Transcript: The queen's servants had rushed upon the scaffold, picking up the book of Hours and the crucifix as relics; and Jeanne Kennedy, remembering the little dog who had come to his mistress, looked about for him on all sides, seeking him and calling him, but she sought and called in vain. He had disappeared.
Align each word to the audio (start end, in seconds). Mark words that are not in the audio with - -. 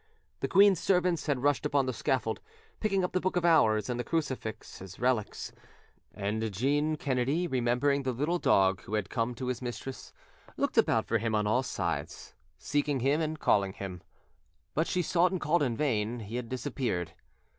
The 0.39 0.47
queen's 0.47 0.79
servants 0.79 1.27
had 1.27 1.43
rushed 1.43 1.63
upon 1.63 1.85
the 1.85 1.93
scaffold, 1.93 2.39
picking 2.79 3.03
up 3.03 3.11
the 3.11 3.19
book 3.21 3.35
of 3.35 3.45
Hours 3.45 3.87
and 3.87 3.99
the 3.99 4.03
crucifix 4.03 4.81
as 4.81 4.99
relics; 4.99 5.51
and 6.11 6.51
Jeanne 6.51 6.95
Kennedy, 6.95 7.45
remembering 7.45 8.01
the 8.01 8.11
little 8.11 8.39
dog 8.39 8.81
who 8.81 8.95
had 8.95 9.11
come 9.11 9.35
to 9.35 9.45
his 9.45 9.61
mistress, 9.61 10.11
looked 10.57 10.79
about 10.79 11.05
for 11.05 11.19
him 11.19 11.35
on 11.35 11.45
all 11.45 11.61
sides, 11.61 12.33
seeking 12.57 13.01
him 13.01 13.21
and 13.21 13.37
calling 13.39 13.73
him, 13.73 14.01
but 14.73 14.87
she 14.87 15.03
sought 15.03 15.31
and 15.31 15.39
called 15.39 15.61
in 15.61 15.77
vain. 15.77 16.21
He 16.21 16.37
had 16.37 16.49
disappeared. 16.49 17.13